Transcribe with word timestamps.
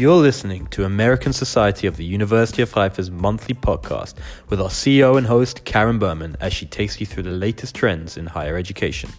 You're 0.00 0.14
listening 0.14 0.66
to 0.68 0.86
American 0.86 1.34
Society 1.34 1.86
of 1.86 1.98
the 1.98 2.06
University 2.06 2.62
of 2.62 2.72
Haifa's 2.72 3.10
monthly 3.10 3.54
podcast 3.54 4.14
with 4.48 4.58
our 4.58 4.70
CEO 4.70 5.18
and 5.18 5.26
host, 5.26 5.66
Karen 5.66 5.98
Berman, 5.98 6.38
as 6.40 6.54
she 6.54 6.64
takes 6.64 6.98
you 7.00 7.04
through 7.04 7.24
the 7.24 7.32
latest 7.32 7.74
trends 7.74 8.16
in 8.16 8.24
higher 8.24 8.56
education. 8.56 9.10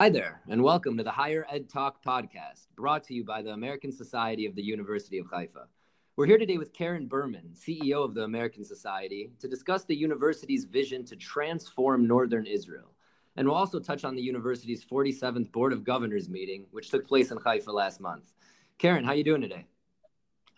Hi 0.00 0.10
there, 0.10 0.42
and 0.48 0.62
welcome 0.62 0.96
to 0.96 1.02
the 1.02 1.10
Higher 1.10 1.44
Ed 1.50 1.68
Talk 1.68 2.04
podcast, 2.04 2.68
brought 2.76 3.02
to 3.08 3.14
you 3.14 3.24
by 3.24 3.42
the 3.42 3.50
American 3.50 3.90
Society 3.90 4.46
of 4.46 4.54
the 4.54 4.62
University 4.62 5.18
of 5.18 5.26
Haifa. 5.26 5.66
We're 6.14 6.26
here 6.26 6.38
today 6.38 6.58
with 6.58 6.72
Karen 6.72 7.08
Berman, 7.08 7.50
CEO 7.52 8.04
of 8.04 8.14
the 8.14 8.22
American 8.22 8.62
Society, 8.62 9.32
to 9.40 9.48
discuss 9.48 9.82
the 9.82 9.96
university's 9.96 10.66
vision 10.66 11.04
to 11.06 11.16
transform 11.16 12.06
Northern 12.06 12.46
Israel 12.46 12.92
and 13.36 13.46
we'll 13.46 13.56
also 13.56 13.78
touch 13.78 14.04
on 14.04 14.14
the 14.14 14.22
university's 14.22 14.84
47th 14.84 15.50
Board 15.52 15.72
of 15.72 15.84
Governors 15.84 16.28
meeting, 16.28 16.66
which 16.70 16.90
took 16.90 17.06
place 17.06 17.30
in 17.30 17.38
Haifa 17.38 17.70
last 17.70 18.00
month. 18.00 18.32
Karen, 18.78 19.04
how 19.04 19.12
are 19.12 19.16
you 19.16 19.24
doing 19.24 19.40
today? 19.40 19.66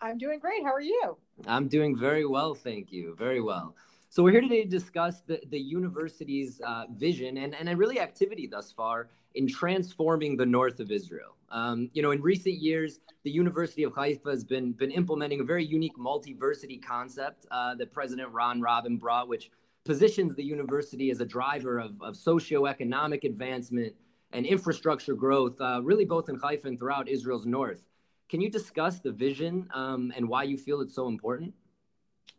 I'm 0.01 0.17
doing 0.17 0.39
great. 0.39 0.63
How 0.63 0.73
are 0.73 0.81
you? 0.81 1.17
I'm 1.47 1.67
doing 1.67 1.97
very 1.97 2.25
well, 2.25 2.53
thank 2.53 2.91
you. 2.91 3.15
Very 3.17 3.41
well. 3.41 3.75
So 4.09 4.23
we're 4.23 4.31
here 4.31 4.41
today 4.41 4.63
to 4.63 4.69
discuss 4.69 5.21
the, 5.21 5.41
the 5.49 5.59
university's 5.59 6.61
uh, 6.65 6.85
vision 6.95 7.37
and, 7.37 7.55
and 7.55 7.77
really 7.77 7.99
activity 7.99 8.47
thus 8.47 8.71
far 8.71 9.09
in 9.35 9.47
transforming 9.47 10.37
the 10.37 10.45
north 10.45 10.79
of 10.79 10.91
Israel. 10.91 11.35
Um, 11.49 11.89
you 11.93 12.01
know, 12.01 12.11
in 12.11 12.21
recent 12.21 12.55
years, 12.55 12.99
the 13.23 13.31
University 13.31 13.83
of 13.83 13.93
Haifa 13.93 14.29
has 14.29 14.43
been, 14.43 14.71
been 14.71 14.91
implementing 14.91 15.41
a 15.41 15.43
very 15.43 15.65
unique 15.65 15.97
multiversity 15.97 16.81
concept 16.83 17.45
uh, 17.51 17.75
that 17.75 17.93
President 17.93 18.31
Ron 18.31 18.61
Robin 18.61 18.97
brought, 18.97 19.27
which 19.27 19.51
positions 19.85 20.35
the 20.35 20.43
university 20.43 21.11
as 21.11 21.21
a 21.21 21.25
driver 21.25 21.79
of, 21.79 22.01
of 22.01 22.15
socioeconomic 22.15 23.23
advancement 23.23 23.93
and 24.33 24.45
infrastructure 24.45 25.13
growth, 25.13 25.61
uh, 25.61 25.79
really 25.81 26.03
both 26.03 26.27
in 26.27 26.37
Haifa 26.37 26.67
and 26.67 26.77
throughout 26.77 27.07
Israel's 27.07 27.45
north. 27.45 27.83
Can 28.27 28.41
you 28.41 28.49
discuss 28.49 28.99
the 28.99 29.11
vision 29.11 29.69
um, 29.73 30.11
and 30.15 30.27
why 30.27 30.43
you 30.43 30.57
feel 30.57 30.81
it's 30.81 30.95
so 30.95 31.07
important? 31.07 31.53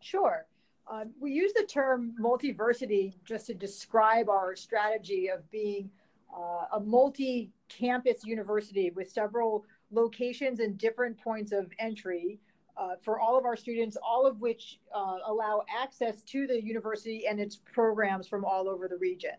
Sure. 0.00 0.46
Uh, 0.88 1.04
we 1.20 1.32
use 1.32 1.52
the 1.52 1.62
term 1.62 2.14
multiversity 2.20 3.14
just 3.24 3.46
to 3.46 3.54
describe 3.54 4.28
our 4.28 4.54
strategy 4.54 5.28
of 5.28 5.48
being 5.50 5.88
uh, 6.36 6.66
a 6.74 6.80
multi 6.80 7.50
campus 7.68 8.24
university 8.24 8.90
with 8.90 9.10
several 9.10 9.64
locations 9.92 10.58
and 10.60 10.76
different 10.76 11.16
points 11.18 11.52
of 11.52 11.70
entry 11.78 12.40
uh, 12.76 12.96
for 13.02 13.18
all 13.18 13.38
of 13.38 13.44
our 13.44 13.56
students, 13.56 13.96
all 14.02 14.26
of 14.26 14.40
which 14.40 14.78
uh, 14.94 15.18
allow 15.26 15.62
access 15.74 16.22
to 16.22 16.46
the 16.46 16.62
university 16.62 17.26
and 17.26 17.40
its 17.40 17.56
programs 17.56 18.26
from 18.26 18.44
all 18.44 18.68
over 18.68 18.88
the 18.88 18.96
region. 18.96 19.32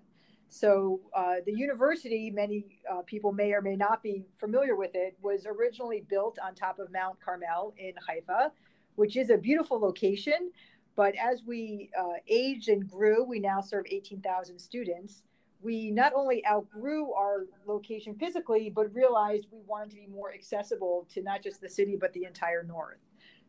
So, 0.50 1.02
uh, 1.14 1.36
the 1.46 1.54
university, 1.54 2.32
many 2.32 2.80
uh, 2.90 3.02
people 3.06 3.34
may 3.34 3.52
or 3.52 3.62
may 3.62 3.76
not 3.76 4.02
be 4.02 4.24
familiar 4.40 4.76
with 4.76 4.92
it, 4.94 5.18
was 5.22 5.46
originally 5.46 6.06
built 6.10 6.38
on 6.44 6.56
top 6.56 6.80
of 6.80 6.92
Mount 6.92 7.20
Carmel 7.20 7.74
in 7.78 7.94
Haifa, 8.08 8.52
which 8.96 9.18
is 9.18 9.30
a 9.30 9.38
beautiful 9.38 9.78
location. 9.80 10.52
But 10.96 11.16
as 11.16 11.44
we 11.46 11.90
uh, 12.00 12.14
aged 12.28 12.70
and 12.70 12.90
grew, 12.90 13.24
we 13.24 13.40
now 13.40 13.62
serve 13.62 13.86
18,000 13.92 14.58
students. 14.58 15.24
We 15.62 15.92
not 15.92 16.14
only 16.16 16.46
outgrew 16.48 17.14
our 17.14 17.46
location 17.66 18.16
physically, 18.16 18.72
but 18.74 18.94
realized 18.96 19.48
we 19.52 19.60
wanted 19.68 19.92
to 19.92 19.96
be 19.98 20.08
more 20.08 20.34
accessible 20.34 21.08
to 21.14 21.22
not 21.22 21.44
just 21.44 21.62
the 21.62 21.70
city, 21.70 21.98
but 22.00 22.14
the 22.14 22.24
entire 22.24 22.64
north. 22.64 22.98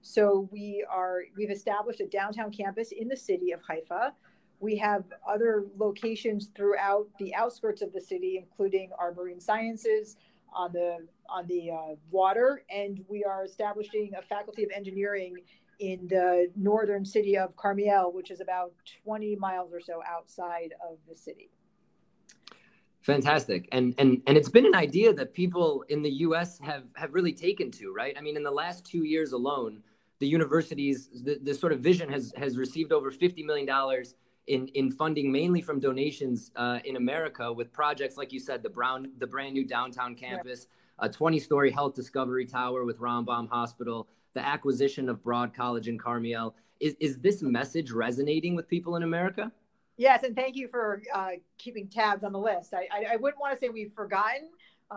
So 0.02 0.48
we 0.52 0.84
are 0.90 1.22
we've 1.36 1.50
established 1.50 2.00
a 2.00 2.06
downtown 2.06 2.50
campus 2.50 2.92
in 2.92 3.08
the 3.08 3.16
city 3.16 3.52
of 3.52 3.60
Haifa. 3.62 4.12
We 4.60 4.76
have 4.78 5.04
other 5.28 5.66
locations 5.76 6.50
throughout 6.56 7.06
the 7.18 7.34
outskirts 7.34 7.82
of 7.82 7.92
the 7.92 8.00
city, 8.00 8.38
including 8.38 8.90
our 8.98 9.12
marine 9.14 9.40
sciences 9.40 10.16
on 10.52 10.72
the 10.72 11.06
on 11.28 11.46
the 11.46 11.70
uh, 11.70 11.94
water, 12.10 12.64
and 12.70 13.04
we 13.08 13.24
are 13.24 13.44
establishing 13.44 14.12
a 14.18 14.22
faculty 14.22 14.64
of 14.64 14.70
engineering 14.74 15.36
in 15.78 16.08
the 16.08 16.50
northern 16.56 17.04
city 17.04 17.36
of 17.36 17.54
Carmiel, 17.56 18.12
which 18.12 18.30
is 18.30 18.40
about 18.40 18.72
20 19.04 19.36
miles 19.36 19.72
or 19.72 19.80
so 19.80 20.02
outside 20.08 20.74
of 20.88 20.98
the 21.08 21.16
city. 21.16 21.50
Fantastic. 23.02 23.68
And 23.72 23.94
and 23.98 24.20
and 24.26 24.36
it's 24.36 24.48
been 24.48 24.66
an 24.66 24.74
idea 24.74 25.12
that 25.12 25.32
people 25.32 25.84
in 25.88 26.02
the 26.02 26.10
US 26.26 26.58
have 26.58 26.84
have 26.94 27.14
really 27.14 27.32
taken 27.32 27.70
to, 27.72 27.92
right? 27.92 28.14
I 28.18 28.20
mean, 28.20 28.36
in 28.36 28.42
the 28.42 28.50
last 28.50 28.84
2 28.84 29.04
years 29.04 29.32
alone, 29.32 29.82
the 30.20 30.26
universities 30.26 31.08
the, 31.24 31.38
the 31.42 31.54
sort 31.54 31.72
of 31.72 31.80
vision 31.80 32.08
has 32.08 32.32
has 32.36 32.56
received 32.56 32.92
over 32.92 33.10
50 33.10 33.42
million 33.42 33.66
dollars 33.66 34.14
in, 34.48 34.66
in 34.68 34.90
funding 34.90 35.30
mainly 35.30 35.60
from 35.60 35.78
donations 35.78 36.50
uh, 36.56 36.78
in 36.84 36.96
America 36.96 37.52
with 37.52 37.72
projects 37.72 38.16
like 38.16 38.32
you 38.32 38.40
said, 38.40 38.62
the 38.62 38.70
brown 38.70 39.10
the 39.18 39.26
brand 39.26 39.54
new 39.54 39.64
downtown 39.64 40.14
campus, 40.14 40.66
a 40.98 41.08
20 41.08 41.38
story 41.38 41.70
health 41.70 41.94
discovery 41.94 42.46
tower 42.46 42.84
with 42.84 42.98
Rambam 42.98 43.48
Hospital, 43.48 44.08
the 44.34 44.44
acquisition 44.44 45.08
of 45.08 45.22
Braude 45.22 45.54
College 45.54 45.88
in 45.88 45.98
Carmiel. 45.98 46.54
Is, 46.80 46.96
is 47.00 47.18
this 47.18 47.42
message 47.42 47.90
resonating 47.90 48.54
with 48.54 48.68
people 48.68 48.96
in 48.96 49.02
America? 49.02 49.52
Yes, 49.96 50.22
and 50.22 50.36
thank 50.36 50.54
you 50.54 50.68
for 50.68 51.02
uh, 51.12 51.30
keeping 51.58 51.88
tabs 51.88 52.22
on 52.22 52.32
the 52.32 52.38
list. 52.38 52.72
I, 52.72 52.86
I, 52.92 53.14
I 53.14 53.16
wouldn't 53.16 53.40
want 53.40 53.52
to 53.52 53.58
say 53.58 53.68
we've 53.68 53.92
forgotten, 53.92 54.48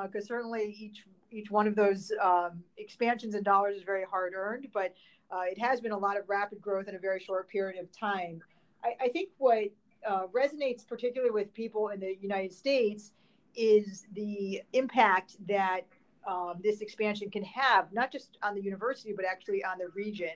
because 0.04 0.26
uh, 0.26 0.28
certainly 0.28 0.76
each 0.78 1.06
each 1.32 1.50
one 1.50 1.68
of 1.68 1.76
those 1.76 2.12
um, 2.22 2.64
expansions 2.78 3.36
in 3.36 3.44
dollars 3.44 3.78
is 3.78 3.84
very 3.84 4.04
hard 4.04 4.34
earned, 4.36 4.68
but 4.74 4.94
uh, 5.32 5.44
it 5.44 5.58
has 5.58 5.80
been 5.80 5.92
a 5.92 5.98
lot 5.98 6.18
of 6.18 6.28
rapid 6.28 6.62
growth 6.62 6.88
in 6.88 6.96
a 6.96 7.00
very 7.00 7.20
short 7.20 7.48
period 7.48 7.82
of 7.82 7.92
time. 7.98 8.42
I, 8.84 9.06
I 9.06 9.08
think 9.10 9.30
what 9.38 9.70
uh, 10.08 10.24
resonates 10.34 10.86
particularly 10.86 11.32
with 11.32 11.54
people 11.54 11.90
in 11.90 12.00
the 12.00 12.18
United 12.22 12.54
States 12.54 13.14
is 13.56 14.06
the 14.14 14.62
impact 14.74 15.36
that 15.48 15.82
um, 16.28 16.56
this 16.64 16.82
expansion 16.82 17.30
can 17.30 17.44
have, 17.44 17.92
not 17.92 18.12
just 18.12 18.38
on 18.44 18.56
the 18.56 18.62
university, 18.62 19.14
but 19.14 19.26
actually 19.26 19.64
on 19.64 19.78
the 19.78 19.90
region. 19.96 20.36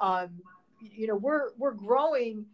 Um, 0.00 0.30
you 0.80 1.06
know, 1.06 1.16
we're 1.16 1.50
we're 1.58 1.72
growing 1.74 2.46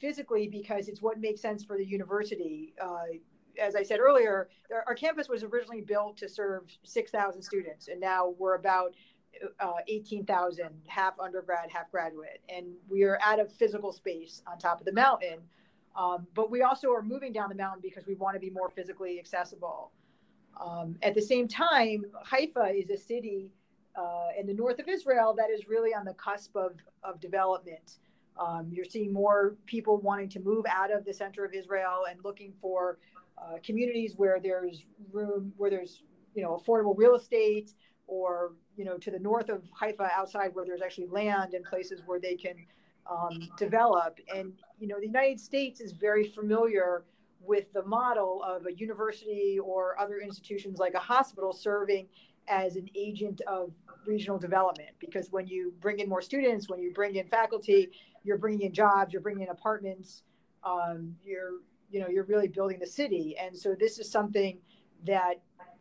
physically 0.00 0.48
because 0.48 0.88
it's 0.88 1.02
what 1.02 1.20
makes 1.20 1.40
sense 1.40 1.64
for 1.64 1.76
the 1.76 1.84
university. 1.86 2.74
Uh, 2.80 3.18
as 3.58 3.74
I 3.76 3.82
said 3.82 4.00
earlier, 4.00 4.48
our 4.86 4.94
campus 4.94 5.28
was 5.28 5.42
originally 5.42 5.80
built 5.80 6.16
to 6.18 6.28
serve 6.28 6.64
6,000 6.82 7.42
students, 7.42 7.88
and 7.88 8.00
now 8.00 8.34
we're 8.38 8.54
about 8.54 8.94
uh, 9.60 9.72
18,000, 9.86 10.70
half 10.86 11.18
undergrad, 11.18 11.70
half 11.70 11.90
graduate. 11.90 12.40
And 12.48 12.66
we 12.88 13.04
are 13.04 13.18
out 13.22 13.40
of 13.40 13.52
physical 13.52 13.92
space 13.92 14.42
on 14.46 14.58
top 14.58 14.80
of 14.80 14.86
the 14.86 14.92
mountain. 14.92 15.40
Um, 15.96 16.26
but 16.34 16.50
we 16.50 16.62
also 16.62 16.92
are 16.92 17.02
moving 17.02 17.32
down 17.32 17.48
the 17.48 17.54
mountain 17.54 17.80
because 17.82 18.06
we 18.06 18.14
want 18.14 18.34
to 18.34 18.40
be 18.40 18.50
more 18.50 18.70
physically 18.70 19.18
accessible. 19.18 19.90
Um, 20.60 20.96
at 21.02 21.14
the 21.14 21.22
same 21.22 21.48
time, 21.48 22.04
Haifa 22.24 22.72
is 22.74 22.90
a 22.90 22.96
city 22.96 23.50
uh, 23.96 24.28
in 24.38 24.46
the 24.46 24.54
north 24.54 24.78
of 24.78 24.88
Israel 24.88 25.34
that 25.36 25.50
is 25.50 25.68
really 25.68 25.92
on 25.94 26.04
the 26.04 26.14
cusp 26.14 26.56
of, 26.56 26.72
of 27.02 27.20
development. 27.20 27.98
Um, 28.38 28.68
you're 28.70 28.84
seeing 28.84 29.12
more 29.12 29.56
people 29.66 29.98
wanting 29.98 30.28
to 30.30 30.40
move 30.40 30.64
out 30.68 30.92
of 30.92 31.04
the 31.04 31.12
center 31.12 31.44
of 31.44 31.52
Israel 31.52 32.04
and 32.08 32.20
looking 32.24 32.52
for 32.60 32.98
uh, 33.40 33.58
communities 33.64 34.14
where 34.16 34.40
there's 34.40 34.84
room, 35.12 35.52
where 35.56 35.70
there's 35.70 36.02
you 36.34 36.42
know 36.42 36.60
affordable 36.62 36.96
real 36.96 37.14
estate, 37.14 37.72
or 38.06 38.52
you 38.76 38.84
know 38.84 38.98
to 38.98 39.10
the 39.10 39.18
north 39.18 39.48
of 39.48 39.62
Haifa, 39.78 40.10
outside 40.14 40.54
where 40.54 40.64
there's 40.64 40.82
actually 40.82 41.08
land 41.08 41.54
and 41.54 41.64
places 41.64 42.02
where 42.06 42.20
they 42.20 42.34
can 42.34 42.56
um, 43.10 43.48
develop. 43.56 44.18
And 44.34 44.52
you 44.78 44.88
know 44.88 44.98
the 44.98 45.06
United 45.06 45.40
States 45.40 45.80
is 45.80 45.92
very 45.92 46.28
familiar 46.28 47.04
with 47.40 47.72
the 47.72 47.84
model 47.84 48.42
of 48.42 48.66
a 48.66 48.72
university 48.74 49.58
or 49.62 49.98
other 49.98 50.18
institutions 50.18 50.78
like 50.78 50.94
a 50.94 50.98
hospital 50.98 51.52
serving 51.52 52.08
as 52.48 52.76
an 52.76 52.88
agent 52.94 53.40
of 53.46 53.72
regional 54.06 54.38
development 54.38 54.88
because 54.98 55.30
when 55.30 55.46
you 55.46 55.72
bring 55.80 56.00
in 56.00 56.08
more 56.08 56.22
students 56.22 56.68
when 56.68 56.80
you 56.80 56.92
bring 56.92 57.16
in 57.16 57.26
faculty 57.28 57.90
you're 58.24 58.38
bringing 58.38 58.62
in 58.62 58.72
jobs 58.72 59.12
you're 59.12 59.22
bringing 59.22 59.42
in 59.42 59.50
apartments 59.50 60.22
um, 60.64 61.14
you're 61.24 61.60
you 61.90 62.00
know 62.00 62.08
you're 62.08 62.24
really 62.24 62.48
building 62.48 62.78
the 62.78 62.86
city. 62.86 63.36
And 63.40 63.56
so 63.56 63.74
this 63.78 63.98
is 63.98 64.10
something 64.10 64.58
that 65.06 65.34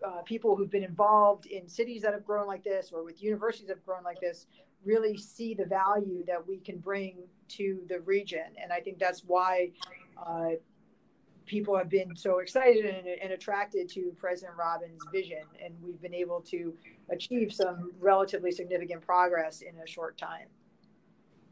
uh, 0.05 0.21
people 0.25 0.55
who've 0.55 0.69
been 0.69 0.83
involved 0.83 1.47
in 1.47 1.67
cities 1.67 2.01
that 2.03 2.13
have 2.13 2.25
grown 2.25 2.47
like 2.47 2.63
this 2.63 2.91
or 2.93 3.03
with 3.03 3.21
universities 3.21 3.67
that 3.67 3.77
have 3.77 3.85
grown 3.85 4.03
like 4.03 4.19
this 4.19 4.45
really 4.85 5.17
see 5.17 5.53
the 5.53 5.65
value 5.65 6.23
that 6.25 6.47
we 6.47 6.59
can 6.59 6.77
bring 6.77 7.17
to 7.47 7.81
the 7.89 7.99
region. 8.01 8.45
And 8.61 8.71
i 8.71 8.79
think 8.79 8.99
that's 8.99 9.21
why 9.21 9.71
uh, 10.25 10.51
people 11.47 11.75
have 11.75 11.89
been 11.89 12.15
so 12.15 12.39
excited 12.39 12.85
and, 12.85 13.07
and, 13.07 13.31
attracted 13.31 13.89
to 13.89 14.13
President 14.19 14.57
Robin's 14.57 15.01
vision, 15.11 15.41
and 15.63 15.73
we've 15.81 16.01
been 16.01 16.13
able 16.13 16.41
to 16.41 16.73
achieve 17.09 17.53
some 17.53 17.91
relatively 17.99 18.51
significant 18.51 19.01
progress 19.01 19.61
in 19.61 19.73
a 19.83 19.87
short 19.87 20.17
time. 20.17 20.47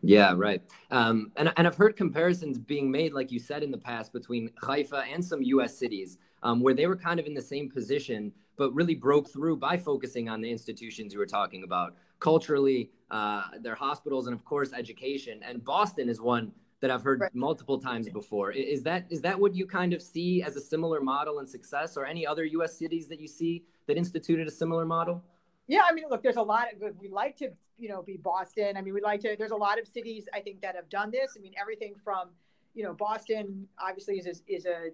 Yeah, 0.06 0.34
right. 0.38 0.62
Um, 0.92 1.32
and, 1.36 1.52
and 1.58 1.66
I've 1.68 1.76
heard 1.76 1.96
comparisons 1.96 2.58
being 2.60 2.92
made, 2.92 3.14
like 3.14 3.32
you 3.32 3.40
said 3.40 3.64
in 3.64 3.72
the 3.72 3.78
past, 3.78 4.14
between 4.14 4.52
Haifa 4.62 5.04
and 5.12 5.24
some 5.24 5.42
U.S. 5.42 5.78
cities 5.78 6.18
um, 6.44 6.62
where 6.62 6.74
they 6.74 6.86
were 6.86 6.96
kind 6.96 7.20
of 7.20 7.26
in 7.26 7.34
the 7.34 7.42
same 7.42 7.70
position, 7.70 8.32
but 8.56 8.72
really 8.74 8.96
broke 8.96 9.30
through 9.30 9.58
by 9.58 9.78
focusing 9.78 10.30
on 10.30 10.42
the 10.42 10.50
institutions 10.52 11.12
you 11.12 11.20
were 11.20 11.26
talking 11.26 11.64
about 11.64 11.96
culturally, 12.20 12.92
uh, 13.12 13.44
their 13.62 13.76
hospitals, 13.76 14.28
and 14.28 14.36
of 14.36 14.46
course, 14.46 14.74
education. 14.74 15.42
And 15.44 15.64
Boston 15.64 16.08
is 16.08 16.22
one 16.22 16.52
that 16.82 16.92
I've 16.92 17.02
heard 17.02 17.22
Right. 17.22 17.34
multiple 17.34 17.80
times 17.80 18.08
before. 18.10 18.52
Is 18.52 18.84
that 18.84 19.06
is 19.10 19.22
that 19.22 19.40
what 19.40 19.56
you 19.56 19.66
kind 19.66 19.92
of 19.94 20.02
see 20.02 20.44
as 20.44 20.56
a 20.56 20.62
similar 20.62 21.02
model 21.02 21.40
and 21.40 21.50
success, 21.50 21.98
or 21.98 22.06
any 22.06 22.28
other 22.28 22.46
U.S. 22.46 22.78
cities 22.78 23.08
that 23.08 23.20
you 23.20 23.28
see 23.28 23.64
that 23.88 23.98
instituted 23.98 24.48
a 24.48 24.52
similar 24.52 24.86
model? 24.86 25.24
Yeah, 25.68 25.82
I 25.90 25.94
mean, 25.94 26.06
look, 26.10 26.22
there's 26.22 26.36
a 26.36 26.42
lot 26.44 26.68
of 26.74 26.96
we 27.00 27.10
like 27.10 27.36
to, 27.38 27.50
you 27.78 27.90
know, 27.90 28.02
be 28.02 28.18
Boston. 28.18 28.78
I 28.78 28.82
mean, 28.82 28.94
we 28.94 29.02
like 29.02 29.22
to. 29.22 29.36
There's 29.38 29.52
a 29.52 29.56
lot 29.56 29.80
of 29.80 29.88
cities 29.88 30.28
I 30.34 30.40
think 30.40 30.62
that 30.62 30.76
have 30.76 30.90
done 30.90 31.12
this. 31.12 31.34
I 31.38 31.42
mean, 31.42 31.54
everything 31.60 31.96
from, 32.04 32.30
you 32.74 32.84
know, 32.84 32.94
Boston 32.94 33.68
obviously 33.80 34.18
is 34.18 34.44
is 34.48 34.66
a. 34.66 34.92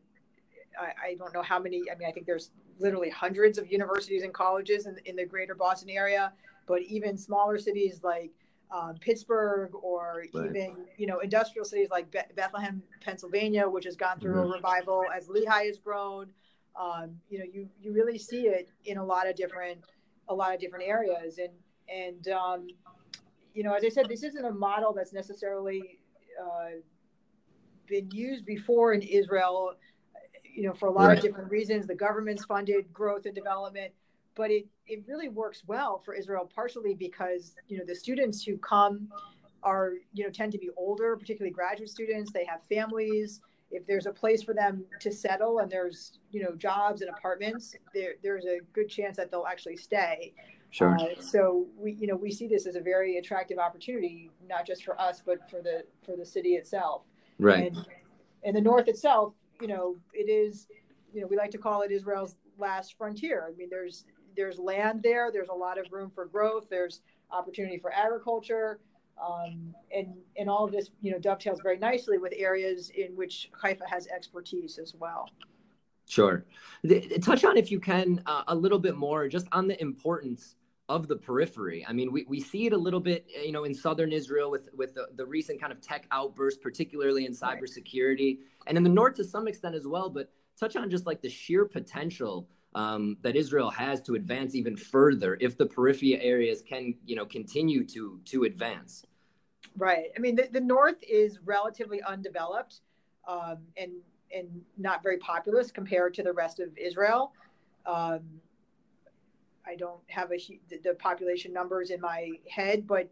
I, 0.79 1.09
I 1.09 1.15
don't 1.15 1.33
know 1.33 1.41
how 1.41 1.59
many. 1.59 1.83
I 1.93 1.97
mean, 1.97 2.07
I 2.07 2.11
think 2.11 2.25
there's 2.25 2.51
literally 2.79 3.09
hundreds 3.09 3.57
of 3.57 3.69
universities 3.69 4.23
and 4.23 4.33
colleges 4.33 4.85
in, 4.87 4.97
in 5.05 5.15
the 5.17 5.25
greater 5.25 5.53
Boston 5.53 5.89
area, 5.89 6.31
but 6.65 6.81
even 6.83 7.17
smaller 7.17 7.57
cities 7.57 7.99
like 8.03 8.31
um, 8.71 8.95
Pittsburgh 9.01 9.71
or 9.75 10.23
Right. 10.33 10.45
even 10.45 10.85
you 10.97 11.05
know 11.07 11.19
industrial 11.19 11.65
cities 11.65 11.89
like 11.91 12.09
Be- 12.09 12.19
Bethlehem, 12.35 12.81
Pennsylvania, 13.01 13.67
which 13.67 13.83
has 13.83 13.97
gone 13.97 14.19
through 14.21 14.39
a 14.39 14.47
revival 14.47 15.03
as 15.13 15.27
Lehigh 15.27 15.65
has 15.65 15.77
grown. 15.77 16.27
Um, 16.79 17.19
you 17.29 17.39
know, 17.39 17.45
you 17.45 17.67
you 17.81 17.91
really 17.91 18.17
see 18.17 18.47
it 18.47 18.69
in 18.85 18.97
a 18.97 19.03
lot 19.03 19.27
of 19.27 19.35
different 19.35 19.79
a 20.31 20.35
lot 20.35 20.53
of 20.53 20.59
different 20.59 20.85
areas. 20.87 21.37
And 21.37 21.49
and 21.89 22.27
um, 22.29 22.67
you 23.53 23.63
know 23.63 23.73
as 23.73 23.83
i 23.83 23.89
said 23.89 24.07
this 24.07 24.23
isn't 24.23 24.45
a 24.45 24.51
model 24.51 24.93
that's 24.93 25.11
necessarily 25.11 25.99
uh, 26.41 26.69
been 27.87 28.09
used 28.11 28.45
before 28.45 28.93
in 28.93 29.01
israel 29.01 29.73
you 30.55 30.63
know 30.63 30.73
for 30.73 30.87
a 30.87 30.91
lot 30.91 31.07
Right. 31.09 31.17
of 31.17 31.23
different 31.23 31.49
reasons. 31.51 31.85
The 31.85 31.95
government's 31.95 32.45
funded 32.45 32.91
growth 32.93 33.25
and 33.25 33.35
development 33.35 33.91
but 34.35 34.49
it, 34.49 34.65
it 34.87 35.03
really 35.07 35.27
works 35.27 35.63
well 35.67 35.99
for 36.05 36.13
israel 36.13 36.49
partially 36.55 36.93
because 36.93 37.55
you 37.67 37.77
know 37.77 37.83
the 37.85 37.95
students 37.95 38.41
who 38.43 38.57
come 38.57 39.09
are 39.63 39.93
you 40.13 40.23
know 40.23 40.29
tend 40.29 40.51
to 40.53 40.57
be 40.57 40.69
older 40.77 41.17
particularly 41.17 41.51
graduate 41.53 41.89
students. 41.89 42.31
They 42.31 42.45
have 42.45 42.61
families 42.69 43.41
if 43.71 43.85
there's 43.87 44.05
a 44.05 44.11
place 44.11 44.43
for 44.43 44.53
them 44.53 44.83
to 44.99 45.11
settle 45.11 45.59
and 45.59 45.71
there's 45.71 46.19
you 46.31 46.43
know 46.43 46.55
jobs 46.55 47.01
and 47.01 47.09
apartments 47.09 47.75
there, 47.93 48.13
there's 48.23 48.45
a 48.45 48.59
good 48.73 48.89
chance 48.89 49.17
that 49.17 49.31
they'll 49.31 49.45
actually 49.49 49.77
stay 49.77 50.33
Sure. 50.71 50.97
uh, 50.97 51.19
so 51.19 51.67
we 51.77 51.93
you 51.93 52.07
know 52.07 52.15
we 52.15 52.31
see 52.31 52.47
this 52.47 52.65
as 52.65 52.75
a 52.75 52.81
very 52.81 53.17
attractive 53.17 53.57
opportunity 53.57 54.31
not 54.47 54.65
just 54.65 54.83
for 54.85 54.99
us 54.99 55.21
but 55.25 55.49
for 55.49 55.61
the 55.61 55.83
for 56.05 56.15
the 56.15 56.25
city 56.25 56.51
itself 56.55 57.03
right. 57.39 57.73
and 57.73 57.85
in 58.43 58.53
the 58.53 58.61
north 58.61 58.87
itself 58.87 59.33
you 59.59 59.67
know 59.67 59.97
it 60.13 60.29
is 60.29 60.67
you 61.13 61.19
know 61.19 61.27
we 61.27 61.35
like 61.35 61.51
to 61.51 61.57
call 61.57 61.81
it 61.81 61.91
israel's 61.91 62.35
last 62.57 62.97
frontier 62.97 63.49
i 63.51 63.55
mean 63.57 63.67
there's 63.69 64.05
there's 64.37 64.59
land 64.59 65.03
there 65.03 65.29
there's 65.29 65.49
a 65.49 65.53
lot 65.53 65.77
of 65.77 65.85
room 65.91 66.09
for 66.13 66.25
growth 66.25 66.67
there's 66.69 67.01
opportunity 67.31 67.77
for 67.77 67.91
agriculture 67.93 68.79
um, 69.25 69.73
and 69.95 70.13
and 70.37 70.49
all 70.49 70.65
of 70.65 70.71
this 70.71 70.89
you 71.01 71.11
know 71.11 71.19
dovetails 71.19 71.59
very 71.61 71.77
nicely 71.77 72.17
with 72.17 72.33
areas 72.35 72.89
in 72.91 73.15
which 73.15 73.49
haifa 73.61 73.83
has 73.87 74.07
expertise 74.07 74.77
as 74.77 74.95
well 74.99 75.29
Sure. 76.09 76.43
Touch 77.21 77.45
on, 77.45 77.55
if 77.55 77.71
you 77.71 77.79
can, 77.79 78.21
uh, 78.25 78.43
a 78.47 78.55
little 78.55 78.79
bit 78.79 78.97
more 78.97 79.29
just 79.29 79.47
on 79.53 79.65
the 79.65 79.81
importance 79.81 80.55
of 80.89 81.07
the 81.07 81.15
periphery. 81.15 81.85
I 81.87 81.93
mean, 81.93 82.11
we, 82.11 82.25
we 82.27 82.41
see 82.41 82.65
it 82.65 82.73
a 82.73 82.77
little 82.77 82.99
bit, 82.99 83.25
uh, 83.37 83.43
you 83.43 83.53
know, 83.53 83.63
in 83.63 83.73
southern 83.73 84.11
Israel 84.11 84.51
with, 84.51 84.67
with 84.75 84.93
the, 84.93 85.07
the 85.15 85.25
recent 85.25 85.61
kind 85.61 85.71
of 85.71 85.79
tech 85.79 86.07
outburst, 86.11 86.61
particularly 86.61 87.25
in 87.25 87.33
Right. 87.41 87.61
cybersecurity, 87.61 88.39
and 88.67 88.77
in 88.77 88.83
the 88.83 88.89
north 88.89 89.15
to 89.15 89.23
some 89.23 89.47
extent 89.47 89.73
as 89.73 89.87
well. 89.87 90.09
But 90.09 90.29
touch 90.59 90.75
on 90.75 90.89
just 90.89 91.05
like 91.05 91.21
the 91.21 91.29
sheer 91.29 91.63
potential 91.63 92.49
um, 92.75 93.15
that 93.21 93.37
Israel 93.37 93.69
has 93.69 94.01
to 94.01 94.15
advance 94.15 94.53
even 94.53 94.75
further 94.75 95.37
if 95.39 95.57
the 95.57 95.65
periphery 95.65 96.21
areas 96.21 96.61
can, 96.61 96.93
you 97.05 97.15
know, 97.15 97.25
continue 97.25 97.85
to 97.85 98.19
to 98.25 98.43
advance. 98.43 99.05
Right. 99.77 100.07
I 100.15 100.19
mean, 100.19 100.35
the, 100.35 100.49
the 100.51 100.59
North 100.59 101.01
is 101.07 101.39
relatively 101.45 102.01
undeveloped 102.03 102.81
um, 103.27 103.59
and 103.77 103.91
and 104.33 104.61
not 104.77 105.03
very 105.03 105.17
populous 105.17 105.71
compared 105.71 106.13
to 106.13 106.23
the 106.23 106.31
rest 106.31 106.59
of 106.59 106.69
Israel. 106.77 107.33
Um, 107.85 108.21
I 109.65 109.75
don't 109.75 110.01
have 110.07 110.31
a 110.31 110.37
the, 110.69 110.77
the 110.83 110.93
population 110.95 111.53
numbers 111.53 111.89
in 111.91 112.01
my 112.01 112.31
head, 112.49 112.87
but 112.87 113.09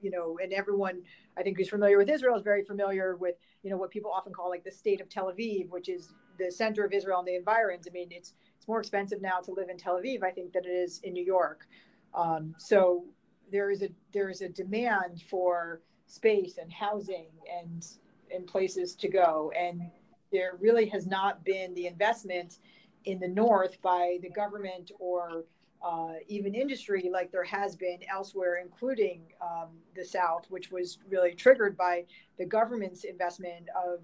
you 0.00 0.10
know, 0.10 0.38
and 0.42 0.52
everyone 0.52 1.02
I 1.36 1.42
think 1.42 1.56
who's 1.56 1.68
familiar 1.68 1.98
with 1.98 2.08
Israel 2.08 2.36
is 2.36 2.42
very 2.42 2.64
familiar 2.64 3.16
with 3.16 3.34
you 3.62 3.70
know 3.70 3.76
what 3.76 3.90
people 3.90 4.10
often 4.10 4.32
call 4.32 4.48
like 4.48 4.64
the 4.64 4.70
state 4.70 5.00
of 5.00 5.08
Tel 5.08 5.32
Aviv, 5.32 5.68
which 5.70 5.88
is 5.88 6.12
the 6.38 6.50
center 6.50 6.84
of 6.84 6.92
Israel 6.92 7.18
and 7.18 7.28
the 7.28 7.34
environs. 7.34 7.86
I 7.88 7.92
mean, 7.92 8.08
it's 8.10 8.34
it's 8.56 8.68
more 8.68 8.78
expensive 8.78 9.20
now 9.20 9.40
to 9.40 9.52
live 9.52 9.68
in 9.68 9.76
Tel 9.76 9.96
Aviv, 9.96 10.22
I 10.22 10.30
think, 10.30 10.52
than 10.52 10.64
it 10.64 10.68
is 10.68 11.00
in 11.02 11.12
New 11.12 11.24
York. 11.24 11.66
Um, 12.14 12.54
so 12.58 13.04
there 13.50 13.70
is 13.70 13.82
a 13.82 13.88
there 14.12 14.28
is 14.28 14.40
a 14.40 14.48
demand 14.48 15.22
for 15.28 15.80
space 16.08 16.58
and 16.58 16.72
housing 16.72 17.26
and 17.60 17.86
and 18.34 18.46
places 18.46 18.94
to 18.94 19.08
go 19.08 19.52
and 19.56 19.82
there 20.32 20.52
really 20.60 20.86
has 20.86 21.06
not 21.06 21.44
been 21.44 21.72
the 21.74 21.86
investment 21.86 22.58
in 23.04 23.18
the 23.20 23.28
north 23.28 23.80
by 23.82 24.18
the 24.22 24.28
government 24.30 24.90
or 24.98 25.44
uh, 25.86 26.14
even 26.26 26.54
industry 26.54 27.08
like 27.12 27.30
there 27.30 27.44
has 27.44 27.76
been 27.76 27.98
elsewhere 28.10 28.56
including 28.56 29.20
um, 29.40 29.68
the 29.94 30.04
south 30.04 30.46
which 30.48 30.70
was 30.70 30.98
really 31.10 31.34
triggered 31.34 31.76
by 31.76 32.04
the 32.38 32.44
government's 32.44 33.04
investment 33.04 33.68
of 33.76 34.00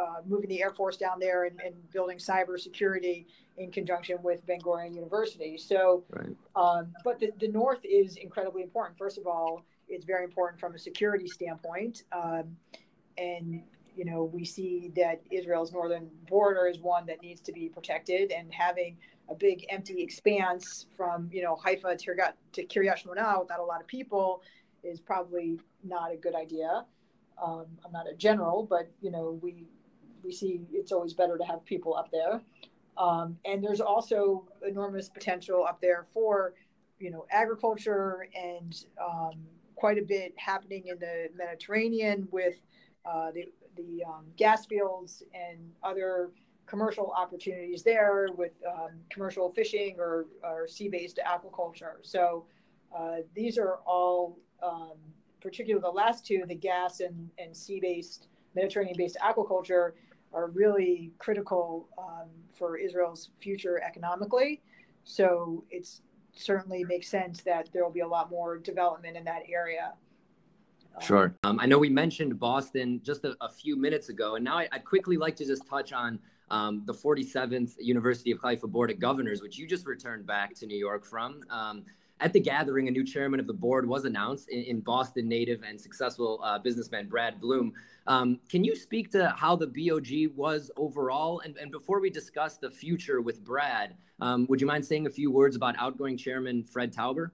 uh, 0.00 0.20
moving 0.26 0.48
the 0.48 0.62
air 0.62 0.70
force 0.70 0.96
down 0.96 1.18
there 1.18 1.44
and, 1.44 1.60
and 1.60 1.74
building 1.92 2.16
cybersecurity 2.16 3.26
in 3.58 3.70
conjunction 3.72 4.16
with 4.22 4.44
ben 4.46 4.60
gurion 4.60 4.94
university 4.94 5.58
so 5.58 6.04
Right. 6.10 6.36
um, 6.54 6.92
but 7.04 7.18
the, 7.18 7.30
the 7.40 7.48
North 7.48 7.80
is 7.84 8.16
incredibly 8.16 8.62
important. 8.62 8.96
First 8.96 9.18
of 9.18 9.26
all, 9.26 9.64
it's 9.90 10.04
very 10.04 10.24
important 10.24 10.60
from 10.60 10.74
a 10.74 10.78
security 10.78 11.26
standpoint. 11.26 12.04
Um, 12.12 12.56
and, 13.18 13.62
you 13.96 14.04
know, 14.04 14.24
we 14.24 14.44
see 14.44 14.92
that 14.96 15.20
Israel's 15.30 15.72
northern 15.72 16.08
border 16.28 16.66
is 16.66 16.78
one 16.78 17.04
that 17.06 17.20
needs 17.22 17.40
to 17.42 17.52
be 17.52 17.68
protected. 17.68 18.30
And 18.30 18.52
having 18.54 18.96
a 19.28 19.34
big 19.34 19.66
empty 19.68 20.00
expanse 20.02 20.86
from, 20.96 21.28
you 21.32 21.42
know, 21.42 21.56
Haifa 21.56 21.96
to 21.96 22.10
Kiryat, 22.10 22.32
to 22.52 22.64
Kiryat 22.64 23.02
Shmona 23.02 23.40
without 23.40 23.60
a 23.60 23.64
lot 23.64 23.80
of 23.80 23.86
people 23.86 24.42
is 24.82 25.00
probably 25.00 25.58
not 25.84 26.12
a 26.12 26.16
good 26.16 26.34
idea. 26.34 26.84
Um, 27.42 27.66
I'm 27.84 27.92
not 27.92 28.06
a 28.08 28.14
general, 28.14 28.66
but, 28.68 28.90
you 29.00 29.10
know, 29.10 29.38
we, 29.42 29.66
we 30.22 30.32
see 30.32 30.62
it's 30.72 30.92
always 30.92 31.14
better 31.14 31.36
to 31.36 31.44
have 31.44 31.64
people 31.64 31.94
up 31.96 32.10
there. 32.10 32.40
Um, 32.96 33.38
and 33.44 33.62
there's 33.64 33.80
also 33.80 34.46
enormous 34.66 35.08
potential 35.08 35.64
up 35.68 35.80
there 35.80 36.06
for, 36.12 36.54
you 36.98 37.10
know, 37.10 37.24
agriculture 37.30 38.26
and 38.34 38.84
um, 39.02 39.38
quite 39.82 39.98
a 40.04 40.06
bit 40.16 40.30
happening 40.36 40.82
in 40.92 40.98
the 40.98 41.16
Mediterranean 41.42 42.28
with 42.30 42.56
uh, 43.10 43.30
the 43.36 43.44
the 43.76 44.04
um, 44.10 44.24
gas 44.36 44.66
fields 44.66 45.12
and 45.46 45.58
other 45.90 46.30
commercial 46.66 47.08
opportunities 47.22 47.82
there 47.82 48.28
with 48.36 48.52
um, 48.74 48.92
commercial 49.14 49.50
fishing 49.58 49.96
or, 49.98 50.26
or 50.44 50.68
sea-based 50.68 51.18
aquaculture. 51.34 51.94
So 52.02 52.20
uh, 52.96 53.18
these 53.34 53.58
are 53.58 53.76
all, 53.86 54.38
um, 54.62 54.98
particularly 55.40 55.82
the 55.82 55.96
last 56.04 56.26
two, 56.28 56.40
the 56.46 56.54
gas 56.54 57.00
and, 57.00 57.18
and 57.42 57.56
sea-based 57.56 58.28
Mediterranean-based 58.54 59.18
aquaculture 59.28 59.92
are 60.32 60.48
really 60.62 61.12
critical 61.18 61.88
um, 61.98 62.28
for 62.56 62.76
Israel's 62.76 63.30
future 63.40 63.76
economically. 63.90 64.60
So 65.04 65.64
it's 65.70 66.02
certainly 66.34 66.84
makes 66.84 67.08
sense 67.08 67.42
that 67.42 67.68
there 67.72 67.84
will 67.84 67.92
be 67.92 68.00
a 68.00 68.08
lot 68.08 68.30
more 68.30 68.58
development 68.58 69.16
in 69.16 69.24
that 69.24 69.42
area. 69.48 69.92
Um, 70.94 71.02
Sure. 71.02 71.34
Um, 71.44 71.60
I 71.60 71.66
know 71.66 71.78
we 71.78 71.88
mentioned 71.88 72.38
Boston 72.38 73.00
just 73.04 73.24
a, 73.24 73.36
a 73.40 73.48
few 73.48 73.76
minutes 73.76 74.08
ago, 74.08 74.34
and 74.34 74.44
now 74.44 74.58
I, 74.58 74.68
would 74.72 74.84
quickly 74.84 75.16
like 75.16 75.36
to 75.36 75.44
just 75.44 75.66
touch 75.66 75.92
on 75.92 76.18
um, 76.50 76.82
the 76.84 76.92
47th 76.92 77.74
University 77.78 78.32
of 78.32 78.40
Haifa 78.40 78.66
Board 78.66 78.90
of 78.90 78.98
Governors, 78.98 79.40
which 79.40 79.56
you 79.56 79.66
just 79.66 79.86
returned 79.86 80.26
back 80.26 80.54
to 80.56 80.66
New 80.66 80.78
York 80.78 81.04
from. 81.04 81.42
Um, 81.48 81.84
at 82.20 82.32
the 82.32 82.40
gathering, 82.40 82.88
a 82.88 82.90
new 82.90 83.04
chairman 83.04 83.40
of 83.40 83.46
the 83.46 83.54
board 83.54 83.88
was 83.88 84.04
announced 84.04 84.48
in, 84.48 84.62
in 84.62 84.80
Boston 84.80 85.28
native 85.28 85.62
and 85.62 85.80
successful 85.80 86.40
uh, 86.42 86.58
businessman 86.58 87.08
Brad 87.08 87.40
Bloom. 87.40 87.72
Um, 88.06 88.38
can 88.48 88.62
you 88.62 88.76
speak 88.76 89.10
to 89.12 89.30
how 89.36 89.56
the 89.56 89.66
BOG 89.66 90.36
was 90.36 90.70
overall? 90.76 91.40
And, 91.40 91.56
and 91.56 91.70
before 91.70 92.00
we 92.00 92.10
discuss 92.10 92.56
the 92.56 92.70
future 92.70 93.20
with 93.20 93.42
Brad, 93.44 93.96
um, 94.20 94.46
would 94.48 94.60
you 94.60 94.66
mind 94.66 94.84
saying 94.84 95.06
a 95.06 95.10
few 95.10 95.30
words 95.30 95.56
about 95.56 95.74
outgoing 95.78 96.16
chairman 96.16 96.62
Fred 96.64 96.92
Tauber? 96.94 97.30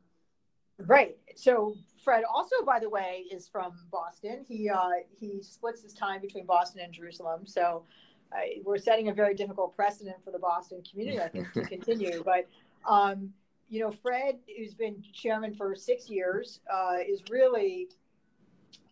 Right. 0.79 1.17
So 1.35 1.75
Fred 2.05 2.25
also, 2.33 2.57
by 2.65 2.79
the 2.79 2.89
way, 2.89 3.25
is 3.33 3.49
from 3.49 3.73
Boston. 3.91 4.45
He 4.47 4.69
uh, 4.69 4.91
he 5.19 5.43
splits 5.43 5.83
his 5.83 5.95
time 5.95 6.21
between 6.21 6.45
Boston 6.45 6.83
and 6.85 6.93
Jerusalem. 6.93 7.47
So 7.47 7.85
uh, 8.33 8.61
we're 8.63 8.79
setting 8.79 9.09
a 9.09 9.15
very 9.15 9.35
difficult 9.35 9.75
precedent 9.75 10.17
for 10.23 10.31
the 10.31 10.39
Boston 10.39 10.83
community, 10.89 11.21
I 11.21 11.29
think, 11.29 11.53
to 11.55 11.63
continue. 11.65 12.23
But 12.23 12.47
um, 12.87 13.33
you 13.69 13.81
know, 13.81 13.93
Fred, 14.03 14.39
who's 14.57 14.75
been 14.75 15.03
chairman 15.13 15.55
for 15.55 15.75
six 15.75 16.09
years, 16.09 16.61
uh, 16.73 16.97
is 17.07 17.23
really 17.31 17.89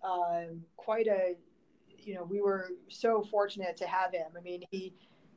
um, 0.02 0.62
quite 0.76 1.06
a. 1.06 1.34
You 1.88 2.16
know, 2.16 2.24
we 2.24 2.42
were 2.42 2.72
so 2.88 3.22
fortunate 3.30 3.76
to 3.78 3.86
have 3.86 4.12
him. 4.12 4.26
I 4.36 4.40
mean, 4.40 4.64
he 4.70 4.94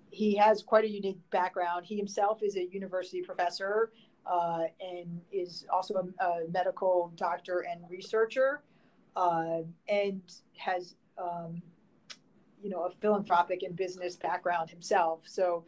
he 0.10 0.36
has 0.36 0.64
quite 0.64 0.84
a 0.84 0.90
unique 0.90 1.20
background. 1.32 1.86
He 1.86 1.96
himself 1.96 2.42
is 2.42 2.56
a 2.56 2.66
university 2.66 3.22
professor 3.22 3.92
uh, 4.26 4.64
and 4.82 5.22
is 5.32 5.66
also 5.72 6.12
a, 6.20 6.24
a, 6.24 6.50
medical 6.50 7.14
doctor 7.16 7.66
and 7.70 7.82
researcher, 7.90 8.62
uh, 9.16 9.60
and 9.88 10.22
has 10.58 10.96
um, 11.18 11.62
you 12.62 12.70
know, 12.70 12.84
a 12.84 12.92
philanthropic 13.02 13.64
and 13.64 13.76
business 13.76 14.16
background 14.16 14.70
himself. 14.70 15.22
So 15.26 15.66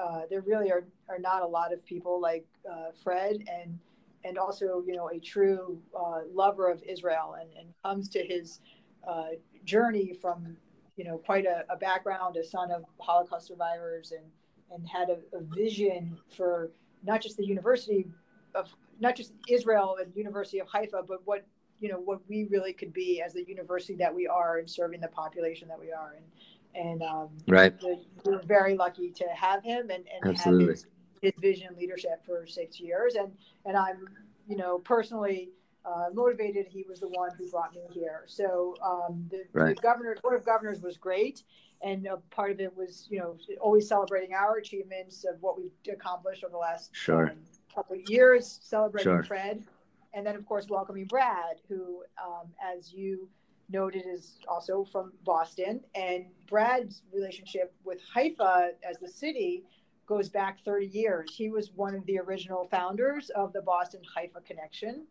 uh, 0.00 0.22
there 0.30 0.40
really 0.42 0.70
are, 0.70 0.84
are 1.08 1.18
not 1.18 1.42
a 1.42 1.46
lot 1.46 1.72
of 1.72 1.84
people 1.84 2.20
like 2.20 2.46
uh, 2.70 2.90
Fred 3.02 3.44
and 3.52 3.78
and 4.24 4.38
also 4.38 4.82
you 4.86 4.94
know 4.94 5.10
a 5.10 5.18
true 5.18 5.80
uh, 5.98 6.20
lover 6.32 6.70
of 6.70 6.82
Israel 6.84 7.36
and, 7.40 7.50
and 7.58 7.68
comes 7.84 8.08
to 8.10 8.24
his 8.24 8.60
uh, 9.06 9.30
journey 9.64 10.14
from 10.20 10.56
you 10.96 11.04
know 11.04 11.18
quite 11.18 11.46
a, 11.46 11.64
a, 11.70 11.76
background, 11.76 12.36
a 12.36 12.44
son 12.44 12.70
of 12.70 12.84
Holocaust 13.00 13.46
survivors, 13.46 14.12
and 14.12 14.24
and 14.72 14.88
had 14.88 15.10
a, 15.10 15.18
a, 15.36 15.42
vision 15.42 16.16
for 16.34 16.70
not 17.04 17.20
just 17.20 17.36
the 17.36 17.44
University 17.44 18.06
of 18.54 18.74
not 19.00 19.16
just 19.16 19.32
Israel 19.48 19.98
and 20.00 20.14
University 20.14 20.60
of 20.60 20.68
Haifa, 20.68 21.02
but 21.06 21.20
what 21.24 21.44
you 21.80 21.88
know 21.88 21.98
what 21.98 22.20
we 22.28 22.46
really 22.50 22.72
could 22.72 22.92
be 22.92 23.20
as 23.20 23.32
the 23.32 23.44
university 23.44 23.94
that 23.96 24.14
we 24.14 24.26
are 24.26 24.58
and 24.58 24.70
serving 24.70 25.00
the 25.00 25.08
population 25.08 25.68
that 25.68 25.78
we 25.78 25.92
are. 25.92 26.14
And 26.16 26.24
and 26.74 27.02
um, 27.02 27.28
right. 27.48 27.74
we're 28.24 28.42
very 28.42 28.76
lucky 28.76 29.10
to 29.10 29.24
have 29.34 29.62
him 29.62 29.90
and, 29.90 30.04
and 30.22 30.38
have 30.38 30.58
his, 30.58 30.86
his 31.20 31.32
vision 31.40 31.68
and 31.68 31.76
leadership 31.76 32.24
for 32.24 32.46
six 32.46 32.80
years. 32.80 33.14
And 33.14 33.32
and 33.64 33.76
i'm 33.76 34.08
you 34.48 34.56
know 34.56 34.78
personally 34.78 35.50
uh, 35.84 36.06
motivated. 36.12 36.66
He 36.68 36.84
was 36.88 37.00
the 37.00 37.08
one 37.08 37.30
who 37.36 37.50
brought 37.50 37.74
me 37.74 37.80
here. 37.90 38.24
So 38.26 38.76
um, 38.84 39.26
the, 39.30 39.44
right. 39.52 39.76
the 39.76 39.82
governor 39.82 40.16
board 40.22 40.38
of 40.38 40.44
governors 40.44 40.80
was 40.80 40.96
great. 40.96 41.42
And 41.82 42.06
a 42.06 42.18
part 42.30 42.52
of 42.52 42.60
it 42.60 42.76
was 42.76 43.08
you 43.10 43.18
know 43.18 43.36
always 43.60 43.88
celebrating 43.88 44.34
our 44.34 44.58
achievements 44.58 45.24
of 45.24 45.40
what 45.40 45.58
we've 45.58 45.72
accomplished 45.92 46.44
over 46.44 46.52
the 46.52 46.58
last 46.58 46.90
sure. 46.92 47.30
um, 47.30 47.38
couple 47.74 47.96
of 47.96 48.02
years 48.08 48.60
celebrating 48.62 49.12
sure. 49.12 49.22
fred. 49.24 49.64
And 50.14 50.24
then 50.24 50.36
of 50.36 50.46
course 50.46 50.66
welcoming 50.68 51.06
brad 51.06 51.56
who 51.68 52.04
um, 52.24 52.48
as 52.62 52.92
you 52.92 53.28
noted 53.72 54.04
is 54.06 54.38
also 54.46 54.84
from 54.92 55.12
Boston. 55.24 55.80
And 55.94 56.26
Brad's 56.48 57.02
relationship 57.12 57.74
with 57.84 57.98
Haifa 58.14 58.72
as 58.88 58.98
the 58.98 59.08
city 59.08 59.64
goes 60.06 60.28
back 60.28 60.58
30 60.64 60.86
years. 60.86 61.34
He 61.34 61.48
was 61.48 61.72
one 61.74 61.94
of 61.94 62.04
the 62.06 62.18
original 62.18 62.68
founders 62.70 63.30
of 63.30 63.52
the 63.52 63.62
Boston 63.62 64.02
Haifa 64.14 64.40
Connection, 64.42 65.06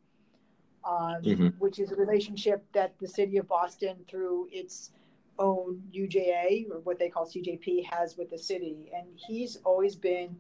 um, 0.85 1.21
mm-hmm. 1.23 1.47
which 1.59 1.79
is 1.79 1.91
a 1.91 1.95
relationship 1.95 2.63
that 2.73 2.93
the 2.99 3.07
city 3.07 3.37
of 3.37 3.47
Boston, 3.47 3.97
through 4.09 4.47
its 4.51 4.91
own 5.39 5.81
UJA 5.95 6.69
or 6.69 6.79
what 6.79 6.99
they 6.99 7.09
call 7.09 7.25
CJP, 7.25 7.85
has 7.85 8.17
with 8.17 8.29
the 8.29 8.37
city. 8.37 8.91
And 8.95 9.07
he's 9.15 9.57
always 9.63 9.95
been, 9.95 10.35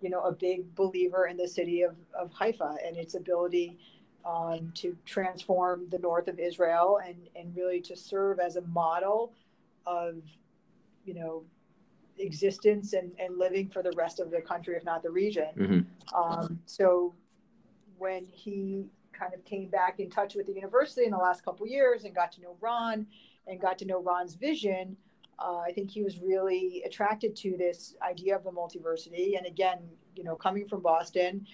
you 0.00 0.08
know, 0.08 0.22
a 0.22 0.32
big 0.32 0.74
believer 0.74 1.26
in 1.26 1.36
the 1.36 1.48
city 1.48 1.82
of, 1.82 1.96
of 2.18 2.32
Haifa 2.32 2.76
and 2.86 2.96
its 2.96 3.14
ability 3.14 3.78
um, 4.26 4.72
to 4.74 4.96
transform 5.06 5.86
the 5.90 5.98
north 5.98 6.26
of 6.26 6.38
Israel 6.40 7.00
and, 7.06 7.16
and 7.36 7.56
really 7.56 7.80
to 7.80 7.96
serve 7.96 8.40
as 8.40 8.56
a 8.56 8.62
model 8.62 9.32
of, 9.86 10.16
you 11.04 11.14
know, 11.14 11.44
existence 12.18 12.92
and, 12.92 13.12
and 13.18 13.38
living 13.38 13.68
for 13.68 13.82
the 13.82 13.92
rest 13.96 14.18
of 14.18 14.30
the 14.30 14.40
country, 14.40 14.74
if 14.76 14.84
not 14.84 15.02
the 15.02 15.10
region. 15.10 15.48
Mm-hmm. 15.56 16.16
Um, 16.20 16.58
so 16.66 17.14
when 17.98 18.24
he 18.24 18.86
kind 19.12 19.32
of 19.32 19.44
came 19.44 19.68
back 19.68 20.00
in 20.00 20.10
touch 20.10 20.34
with 20.34 20.46
the 20.46 20.52
university 20.52 21.04
in 21.04 21.12
the 21.12 21.16
last 21.18 21.44
couple 21.44 21.66
years 21.66 22.04
and 22.04 22.14
got 22.14 22.32
to 22.32 22.40
know 22.40 22.56
Ron 22.60 23.06
and 23.46 23.60
got 23.60 23.78
to 23.78 23.84
know 23.84 24.02
Ron's 24.02 24.34
vision, 24.34 24.96
uh, 25.38 25.58
I 25.58 25.70
think 25.72 25.90
he 25.90 26.02
was 26.02 26.18
really 26.18 26.82
attracted 26.84 27.36
to 27.36 27.56
this 27.56 27.94
idea 28.02 28.34
of 28.34 28.42
the 28.42 28.50
multiversity. 28.50 29.36
And 29.36 29.46
again, 29.46 29.78
you 30.16 30.24
know, 30.24 30.34
coming 30.34 30.66
from 30.66 30.80
Boston, 30.80 31.46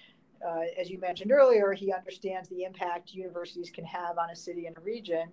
uh, 0.45 0.61
as 0.77 0.89
you 0.89 0.99
mentioned 0.99 1.31
earlier, 1.31 1.73
he 1.73 1.93
understands 1.93 2.49
the 2.49 2.63
impact 2.63 3.13
universities 3.13 3.69
can 3.69 3.85
have 3.85 4.17
on 4.17 4.29
a 4.29 4.35
city 4.35 4.65
and 4.65 4.77
a 4.77 4.81
region. 4.81 5.29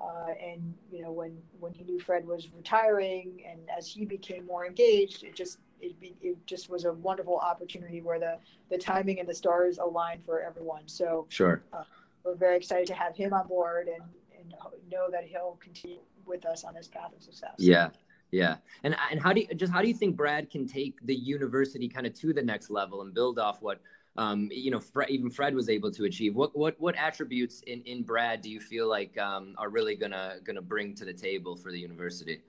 Uh, 0.00 0.32
and 0.42 0.74
you 0.90 1.02
know, 1.02 1.12
when 1.12 1.36
when 1.60 1.72
he 1.72 1.84
knew 1.84 2.00
Fred 2.00 2.26
was 2.26 2.48
retiring, 2.56 3.42
and 3.48 3.60
as 3.76 3.86
he 3.86 4.04
became 4.04 4.44
more 4.46 4.66
engaged, 4.66 5.22
it 5.22 5.34
just 5.34 5.58
it, 5.80 5.98
be, 6.00 6.16
it 6.20 6.36
just 6.46 6.68
was 6.68 6.84
a 6.84 6.92
wonderful 6.92 7.38
opportunity 7.38 8.00
where 8.00 8.18
the 8.18 8.38
the 8.70 8.78
timing 8.78 9.20
and 9.20 9.28
the 9.28 9.34
stars 9.34 9.78
aligned 9.78 10.24
for 10.24 10.40
everyone. 10.40 10.82
So 10.86 11.26
sure, 11.28 11.62
uh, 11.72 11.84
we're 12.24 12.34
very 12.34 12.56
excited 12.56 12.88
to 12.88 12.94
have 12.94 13.14
him 13.14 13.32
on 13.32 13.46
board 13.46 13.86
and 13.88 14.02
and 14.36 14.54
know 14.90 15.08
that 15.10 15.24
he'll 15.24 15.58
continue 15.60 15.98
with 16.26 16.44
us 16.44 16.64
on 16.64 16.74
this 16.74 16.88
path 16.88 17.12
of 17.16 17.22
success. 17.22 17.54
Yeah, 17.58 17.90
yeah. 18.32 18.56
And 18.82 18.96
and 19.10 19.20
how 19.20 19.32
do 19.32 19.42
you 19.42 19.54
just 19.54 19.72
how 19.72 19.80
do 19.80 19.86
you 19.86 19.94
think 19.94 20.16
Brad 20.16 20.50
can 20.50 20.66
take 20.66 20.98
the 21.06 21.14
university 21.14 21.88
kind 21.88 22.06
of 22.06 22.14
to 22.14 22.32
the 22.32 22.42
next 22.42 22.68
level 22.68 23.02
and 23.02 23.14
build 23.14 23.38
off 23.38 23.62
what 23.62 23.80
um, 24.16 24.48
you 24.52 24.70
know, 24.70 24.78
Fred, 24.78 25.10
even 25.10 25.28
Fred 25.30 25.54
was 25.54 25.68
able 25.68 25.90
to 25.90 26.04
achieve. 26.04 26.34
What 26.34 26.56
what 26.56 26.76
what 26.78 26.94
attributes 26.96 27.62
in, 27.62 27.82
in 27.82 28.02
Brad 28.02 28.42
do 28.42 28.50
you 28.50 28.60
feel 28.60 28.88
like 28.88 29.18
um, 29.18 29.54
are 29.58 29.70
really 29.70 29.96
gonna 29.96 30.36
gonna 30.44 30.62
bring 30.62 30.94
to 30.96 31.04
the 31.04 31.12
table 31.12 31.56
for 31.56 31.72
the 31.72 31.78
university? 31.78 32.42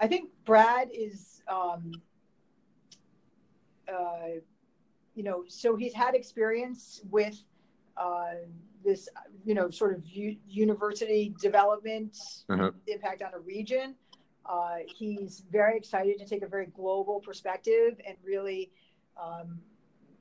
I 0.00 0.08
think 0.08 0.30
Brad 0.44 0.88
is, 0.92 1.42
um, 1.48 1.92
uh, 3.88 4.40
you 5.14 5.22
know, 5.22 5.44
so 5.48 5.76
he's 5.76 5.94
had 5.94 6.14
experience 6.14 7.00
with 7.08 7.40
uh, 7.96 8.34
this, 8.84 9.08
you 9.44 9.54
know, 9.54 9.70
sort 9.70 9.94
of 9.94 10.04
u- 10.04 10.36
university 10.48 11.34
development 11.40 12.18
uh-huh. 12.50 12.72
impact 12.88 13.22
on 13.22 13.32
a 13.32 13.38
region. 13.38 13.94
Uh, 14.44 14.76
he's 14.86 15.44
very 15.50 15.76
excited 15.76 16.18
to 16.18 16.26
take 16.26 16.42
a 16.42 16.46
very 16.46 16.66
global 16.66 17.20
perspective 17.20 17.98
and 18.06 18.16
really 18.22 18.70
um, 19.20 19.58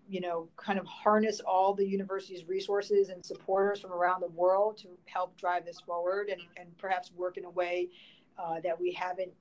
you 0.07 0.21
know, 0.21 0.47
kind 0.57 0.77
of 0.77 0.85
harness 0.85 1.39
all 1.39 1.73
the 1.73 1.85
university's 1.85 2.47
resources 2.47 3.09
and 3.09 3.25
supporters 3.25 3.79
from 3.79 3.91
around 3.91 4.21
the 4.21 4.29
world 4.29 4.77
to 4.77 4.87
help 5.05 5.35
drive 5.37 5.65
this 5.65 5.79
forward 5.79 6.29
and, 6.29 6.41
and 6.57 6.77
perhaps 6.77 7.11
work 7.15 7.37
in 7.37 7.45
a 7.45 7.49
way 7.49 7.89
uh, 8.37 8.59
that 8.61 8.79
we 8.79 8.91
haven't 8.91 9.31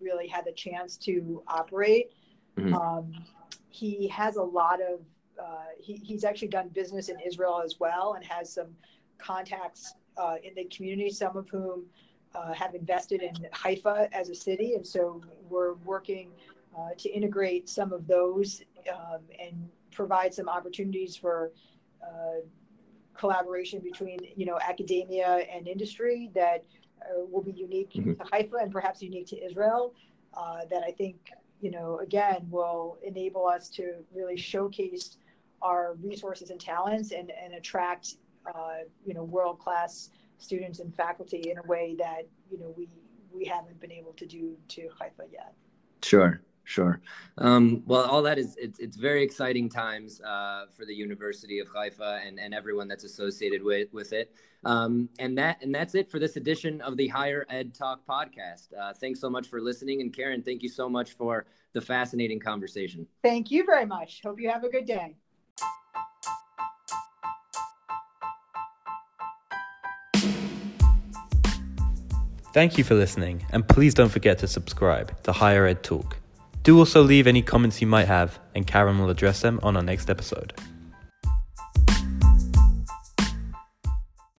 really 0.00 0.26
had 0.26 0.44
the 0.44 0.52
chance 0.52 0.96
to 0.96 1.42
operate. 1.48 2.12
Mm-hmm. 2.56 2.74
Um, 2.74 3.12
he 3.68 4.08
has 4.08 4.36
a 4.36 4.42
lot 4.42 4.80
of, 4.80 5.00
uh, 5.38 5.66
he, 5.78 5.94
he's 5.94 6.24
actually 6.24 6.48
done 6.48 6.68
business 6.68 7.08
in 7.08 7.16
Israel 7.20 7.60
as 7.64 7.76
well 7.78 8.14
and 8.14 8.24
has 8.24 8.52
some 8.52 8.68
contacts 9.18 9.94
uh, 10.16 10.36
in 10.42 10.54
the 10.54 10.64
community, 10.64 11.10
some 11.10 11.36
of 11.36 11.48
whom 11.50 11.84
uh, 12.34 12.52
have 12.52 12.74
invested 12.74 13.22
in 13.22 13.34
Haifa 13.52 14.08
as 14.12 14.30
a 14.30 14.34
city. 14.34 14.74
And 14.74 14.86
so 14.86 15.22
we're 15.48 15.74
working 15.74 16.30
uh, 16.76 16.90
to 16.98 17.08
integrate 17.10 17.68
some 17.68 17.92
of 17.92 18.06
those 18.06 18.62
um, 18.90 19.20
and 19.40 19.68
provide 19.98 20.32
some 20.32 20.48
opportunities 20.48 21.16
for 21.16 21.50
uh, 22.06 22.38
collaboration 23.14 23.80
between 23.80 24.18
you 24.36 24.46
know 24.46 24.56
academia 24.72 25.30
and 25.52 25.66
industry 25.66 26.30
that 26.34 26.64
uh, 27.02 27.24
will 27.30 27.42
be 27.42 27.50
unique 27.50 27.92
mm-hmm. 27.94 28.14
to 28.14 28.24
Haifa 28.32 28.56
and 28.62 28.70
perhaps 28.72 29.02
unique 29.02 29.26
to 29.34 29.44
Israel. 29.44 29.92
Uh, 30.34 30.60
that 30.70 30.82
I 30.90 30.92
think 30.92 31.16
you 31.60 31.72
know 31.72 31.98
again 31.98 32.46
will 32.48 32.96
enable 33.02 33.44
us 33.46 33.68
to 33.70 33.84
really 34.14 34.36
showcase 34.36 35.16
our 35.60 35.94
resources 36.00 36.50
and 36.50 36.60
talents 36.60 37.10
and, 37.10 37.32
and 37.42 37.54
attract 37.54 38.04
uh, 38.54 38.82
you 39.04 39.14
know 39.14 39.24
world 39.24 39.58
class 39.58 40.10
students 40.38 40.78
and 40.78 40.94
faculty 40.94 41.50
in 41.50 41.58
a 41.58 41.66
way 41.66 41.96
that 41.98 42.22
you 42.52 42.58
know 42.60 42.72
we 42.76 42.88
we 43.32 43.44
haven't 43.44 43.80
been 43.80 43.92
able 44.00 44.12
to 44.12 44.26
do 44.26 44.56
to 44.68 44.82
Haifa 44.98 45.24
yet. 45.32 45.54
Sure. 46.04 46.40
Sure. 46.68 47.00
Um, 47.38 47.82
well, 47.86 48.02
all 48.02 48.20
that 48.20 48.36
is 48.36 48.54
it's, 48.58 48.78
it's 48.78 48.98
very 48.98 49.22
exciting 49.22 49.70
times 49.70 50.20
uh, 50.20 50.66
for 50.76 50.84
the 50.84 50.94
University 50.94 51.60
of 51.60 51.68
Haifa 51.74 52.20
and, 52.26 52.38
and 52.38 52.52
everyone 52.52 52.88
that's 52.88 53.04
associated 53.04 53.62
with 53.62 53.90
with 53.94 54.12
it. 54.12 54.34
Um, 54.66 55.08
and 55.18 55.38
that 55.38 55.62
and 55.62 55.74
that's 55.74 55.94
it 55.94 56.10
for 56.10 56.18
this 56.18 56.36
edition 56.36 56.82
of 56.82 56.98
the 56.98 57.08
Higher 57.08 57.46
Ed 57.48 57.72
Talk 57.72 58.00
podcast. 58.06 58.68
Uh, 58.78 58.92
thanks 58.92 59.18
so 59.18 59.30
much 59.30 59.48
for 59.48 59.62
listening, 59.62 60.02
and 60.02 60.14
Karen, 60.14 60.42
thank 60.42 60.62
you 60.62 60.68
so 60.68 60.90
much 60.90 61.12
for 61.12 61.46
the 61.72 61.80
fascinating 61.80 62.38
conversation. 62.38 63.06
Thank 63.22 63.50
you 63.50 63.64
very 63.64 63.86
much. 63.86 64.20
Hope 64.22 64.38
you 64.38 64.50
have 64.50 64.62
a 64.62 64.68
good 64.68 64.84
day. 64.84 65.16
Thank 72.52 72.76
you 72.76 72.84
for 72.84 72.94
listening, 72.94 73.46
and 73.52 73.66
please 73.66 73.94
don't 73.94 74.10
forget 74.10 74.38
to 74.40 74.46
subscribe 74.46 75.22
to 75.22 75.32
Higher 75.32 75.64
Ed 75.64 75.82
Talk. 75.82 76.18
Do 76.68 76.78
also 76.78 77.02
leave 77.02 77.26
any 77.26 77.40
comments 77.40 77.80
you 77.80 77.86
might 77.86 78.08
have, 78.08 78.38
and 78.54 78.66
Karen 78.66 78.98
will 78.98 79.08
address 79.08 79.40
them 79.40 79.58
on 79.62 79.74
our 79.74 79.82
next 79.82 80.10
episode. 80.10 80.52